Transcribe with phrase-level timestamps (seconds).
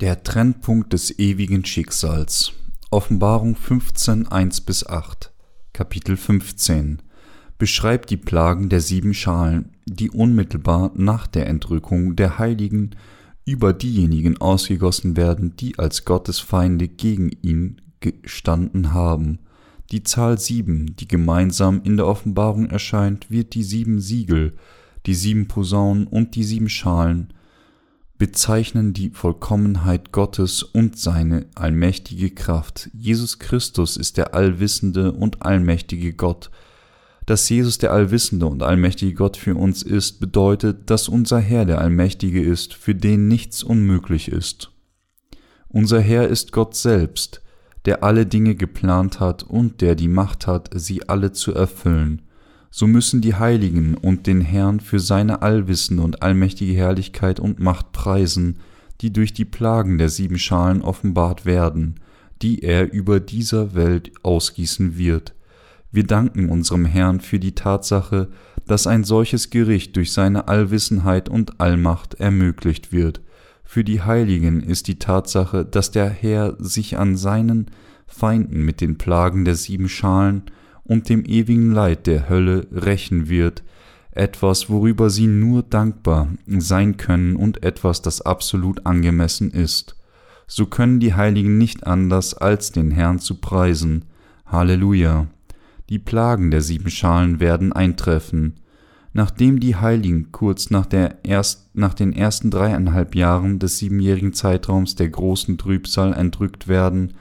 [0.00, 2.52] Der Trennpunkt des ewigen Schicksals.
[2.88, 5.32] Offenbarung 15, 1 8.
[5.72, 7.02] Kapitel 15
[7.58, 12.90] beschreibt die Plagen der sieben Schalen, die unmittelbar nach der Entrückung der Heiligen
[13.44, 19.40] über diejenigen ausgegossen werden, die als Gottes Feinde gegen ihn gestanden haben.
[19.90, 24.54] Die Zahl sieben, die gemeinsam in der Offenbarung erscheint, wird die sieben Siegel,
[25.06, 27.32] die sieben Posaunen und die sieben Schalen
[28.18, 32.90] bezeichnen die Vollkommenheit Gottes und seine allmächtige Kraft.
[32.92, 36.50] Jesus Christus ist der allwissende und allmächtige Gott.
[37.26, 41.80] Dass Jesus der allwissende und allmächtige Gott für uns ist, bedeutet, dass unser Herr der
[41.80, 44.72] Allmächtige ist, für den nichts unmöglich ist.
[45.68, 47.42] Unser Herr ist Gott selbst,
[47.84, 52.22] der alle Dinge geplant hat und der die Macht hat, sie alle zu erfüllen
[52.70, 57.92] so müssen die Heiligen und den Herrn für seine allwissende und allmächtige Herrlichkeit und Macht
[57.92, 58.58] preisen,
[59.00, 62.00] die durch die Plagen der sieben Schalen offenbart werden,
[62.42, 65.34] die er über dieser Welt ausgießen wird.
[65.90, 68.28] Wir danken unserem Herrn für die Tatsache,
[68.66, 73.22] dass ein solches Gericht durch seine Allwissenheit und Allmacht ermöglicht wird.
[73.64, 77.66] Für die Heiligen ist die Tatsache, dass der Herr sich an seinen
[78.06, 80.42] Feinden mit den Plagen der sieben Schalen
[80.88, 83.62] und dem ewigen Leid der Hölle rächen wird,
[84.10, 89.94] etwas, worüber sie nur dankbar sein können und etwas, das absolut angemessen ist.
[90.48, 94.06] So können die Heiligen nicht anders, als den Herrn zu preisen.
[94.46, 95.28] Halleluja.
[95.90, 98.54] Die Plagen der sieben Schalen werden eintreffen.
[99.12, 100.86] Nachdem die Heiligen kurz nach,
[101.22, 107.14] erst, nach den ersten dreieinhalb Jahren des siebenjährigen Zeitraums der großen Trübsal entrückt werden,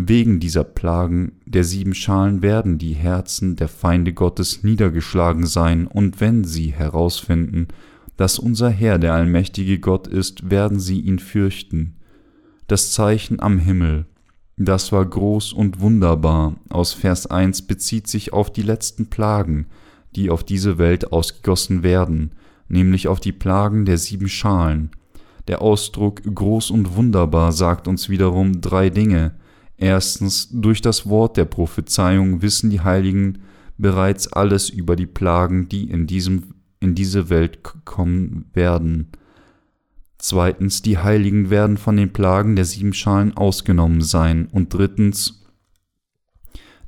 [0.00, 6.20] Wegen dieser Plagen der sieben Schalen werden die Herzen der Feinde Gottes niedergeschlagen sein, und
[6.20, 7.66] wenn sie herausfinden,
[8.16, 11.96] dass unser Herr der allmächtige Gott ist, werden sie ihn fürchten.
[12.68, 14.06] Das Zeichen am Himmel,
[14.56, 19.66] das war groß und wunderbar, aus Vers 1 bezieht sich auf die letzten Plagen,
[20.14, 22.30] die auf diese Welt ausgegossen werden,
[22.68, 24.92] nämlich auf die Plagen der sieben Schalen.
[25.48, 29.34] Der Ausdruck groß und wunderbar sagt uns wiederum drei Dinge,
[29.78, 33.38] Erstens, durch das Wort der Prophezeiung wissen die Heiligen
[33.78, 39.06] bereits alles über die Plagen, die in, diesem, in diese Welt kommen werden.
[40.18, 44.48] Zweitens, die Heiligen werden von den Plagen der sieben Schalen ausgenommen sein.
[44.50, 45.44] Und drittens,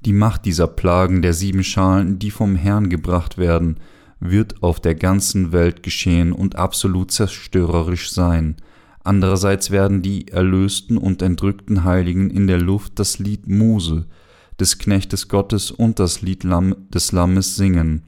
[0.05, 3.79] die Macht dieser Plagen der sieben Schalen, die vom Herrn gebracht werden,
[4.19, 8.57] wird auf der ganzen Welt geschehen und absolut zerstörerisch sein.
[9.03, 14.07] Andererseits werden die erlösten und entrückten Heiligen in der Luft das Lied Mose,
[14.59, 18.03] des Knechtes Gottes und das Lied des Lammes singen.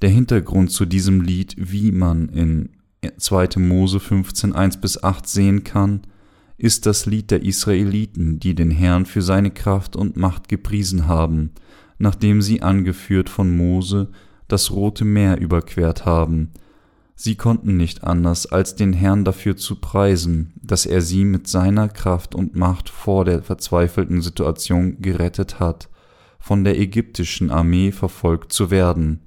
[0.00, 2.70] Der Hintergrund zu diesem Lied, wie man in
[3.16, 3.58] 2.
[3.58, 6.02] Mose 15, 1 bis 8 sehen kann,
[6.56, 11.50] ist das Lied der Israeliten, die den Herrn für seine Kraft und Macht gepriesen haben,
[11.98, 14.08] nachdem sie angeführt von Mose
[14.46, 16.50] das Rote Meer überquert haben,
[17.22, 21.90] Sie konnten nicht anders, als den Herrn dafür zu preisen, dass er sie mit seiner
[21.90, 25.90] Kraft und Macht vor der verzweifelten Situation gerettet hat,
[26.38, 29.20] von der ägyptischen Armee verfolgt zu werden.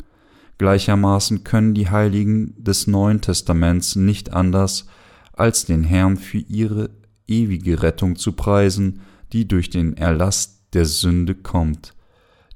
[0.58, 4.88] Gleichermaßen können die Heiligen des Neuen Testaments nicht anders,
[5.34, 6.90] als den Herrn für ihre
[7.28, 9.02] ewige Rettung zu preisen,
[9.34, 11.94] die durch den Erlass der Sünde kommt,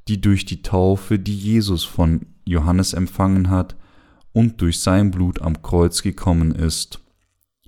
[0.08, 3.76] die durch die Taufe, die Jesus von Johannes empfangen hat,
[4.38, 7.00] und durch sein Blut am Kreuz gekommen ist.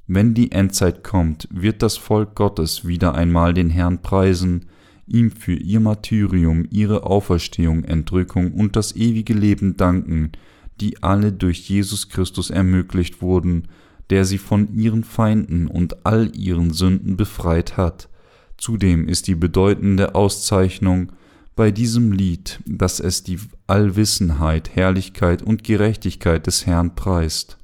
[0.05, 4.67] Wenn die Endzeit kommt, wird das Volk Gottes wieder einmal den Herrn preisen,
[5.07, 10.31] ihm für ihr Martyrium, ihre Auferstehung, Entrückung und das ewige Leben danken,
[10.79, 13.67] die alle durch Jesus Christus ermöglicht wurden,
[14.11, 18.09] der sie von ihren Feinden und all ihren Sünden befreit hat.
[18.59, 21.13] Zudem ist die bedeutende Auszeichnung
[21.59, 27.57] bei diesem Lied, dass es die Allwissenheit, Herrlichkeit und Gerechtigkeit des Herrn preist.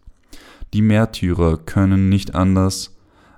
[0.74, 2.98] Die Märtyrer können nicht anders,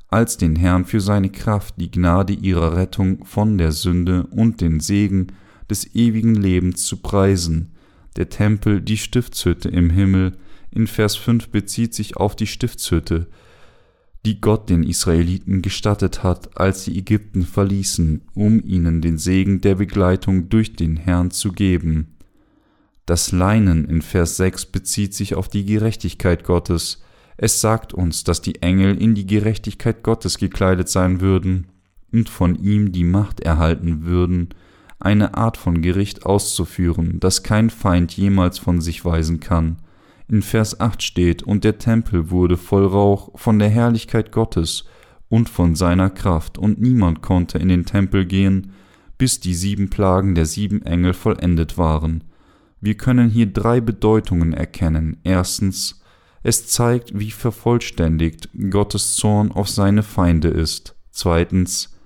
[0.09, 4.79] als den Herrn für seine Kraft, die Gnade ihrer Rettung von der Sünde und den
[4.79, 5.27] Segen
[5.69, 7.73] des ewigen Lebens zu preisen.
[8.15, 10.39] Der Tempel, die Stiftshütte im Himmel,
[10.71, 13.27] in Vers 5 bezieht sich auf die Stiftshütte,
[14.25, 19.75] die Gott den Israeliten gestattet hat, als sie Ägypten verließen, um ihnen den Segen der
[19.75, 22.17] Begleitung durch den Herrn zu geben.
[23.05, 27.01] Das Leinen in Vers 6 bezieht sich auf die Gerechtigkeit Gottes.
[27.37, 31.67] Es sagt uns, dass die Engel in die Gerechtigkeit Gottes gekleidet sein würden
[32.11, 34.49] und von ihm die Macht erhalten würden,
[34.99, 39.77] eine Art von Gericht auszuführen, das kein Feind jemals von sich weisen kann.
[40.29, 44.85] In Vers 8 steht, und der Tempel wurde voll Rauch von der Herrlichkeit Gottes,
[45.29, 48.71] und von seiner Kraft, und niemand konnte in den Tempel gehen,
[49.17, 52.23] bis die sieben Plagen der sieben Engel vollendet waren.
[52.81, 55.17] Wir können hier drei Bedeutungen erkennen.
[55.23, 56.01] Erstens,
[56.43, 60.95] es zeigt, wie vervollständigt Gottes Zorn auf seine Feinde ist.
[61.09, 61.97] Zweitens,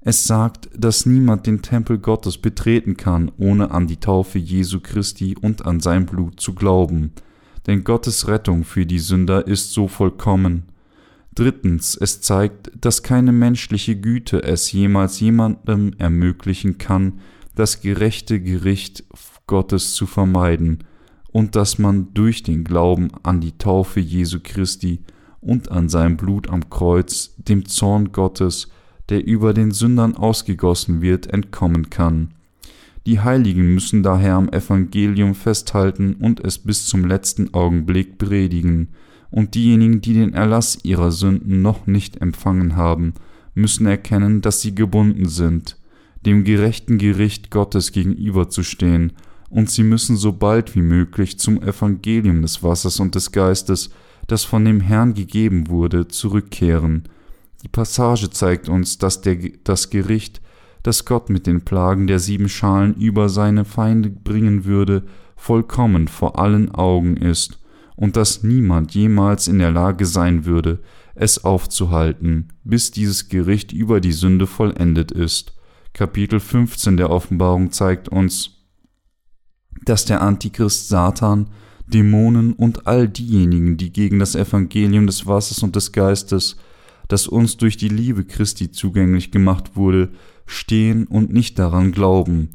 [0.00, 5.36] es sagt, dass niemand den Tempel Gottes betreten kann, ohne an die Taufe Jesu Christi
[5.40, 7.12] und an sein Blut zu glauben.
[7.66, 10.64] Denn Gottes Rettung für die Sünder ist so vollkommen.
[11.34, 17.20] Drittens, es zeigt, dass keine menschliche Güte es jemals jemandem ermöglichen kann,
[17.54, 19.04] das gerechte Gericht
[19.46, 20.84] Gottes zu vermeiden
[21.32, 25.00] und dass man durch den Glauben an die Taufe Jesu Christi
[25.40, 28.68] und an sein Blut am Kreuz dem Zorn Gottes,
[29.08, 32.34] der über den Sündern ausgegossen wird, entkommen kann.
[33.06, 38.88] Die Heiligen müssen daher am Evangelium festhalten und es bis zum letzten Augenblick predigen,
[39.30, 43.14] und diejenigen, die den Erlass ihrer Sünden noch nicht empfangen haben,
[43.54, 45.76] müssen erkennen, dass sie gebunden sind,
[46.26, 49.12] dem gerechten Gericht Gottes gegenüberzustehen,
[49.48, 53.90] und sie müssen so bald wie möglich zum Evangelium des Wassers und des Geistes,
[54.26, 57.04] das von dem Herrn gegeben wurde, zurückkehren.
[57.62, 60.40] Die Passage zeigt uns, dass der, das Gericht,
[60.82, 65.04] das Gott mit den Plagen der sieben Schalen über seine Feinde bringen würde,
[65.36, 67.60] vollkommen vor allen Augen ist
[67.96, 70.80] und dass niemand jemals in der Lage sein würde,
[71.14, 75.54] es aufzuhalten, bis dieses Gericht über die Sünde vollendet ist.
[75.92, 78.52] Kapitel 15 der Offenbarung zeigt uns,
[79.84, 81.50] dass der Antichrist Satan,
[81.86, 86.56] Dämonen und all diejenigen, die gegen das Evangelium des Wassers und des Geistes,
[87.08, 90.10] das uns durch die Liebe Christi zugänglich gemacht wurde,
[90.50, 92.50] stehen und nicht daran glauben,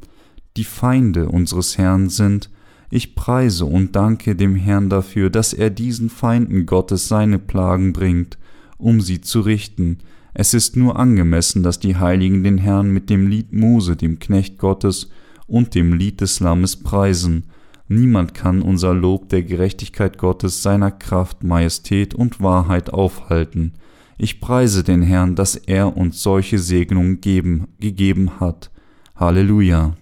[0.58, 2.50] die Feinde unseres Herrn sind,
[2.90, 8.38] ich preise und danke dem Herrn dafür, dass er diesen Feinden Gottes seine Plagen bringt,
[8.78, 9.98] um sie zu richten.
[10.34, 14.58] Es ist nur angemessen, dass die Heiligen den Herrn mit dem Lied Mose, dem Knecht
[14.60, 15.10] Gottes,
[15.48, 17.46] und dem Lied des Lammes preisen.
[17.88, 23.74] Niemand kann unser Lob der Gerechtigkeit Gottes, seiner Kraft, Majestät und Wahrheit aufhalten.
[24.18, 28.72] Ich preise den Herrn, dass er uns solche Segnungen geben, gegeben hat.
[29.16, 29.96] Halleluja.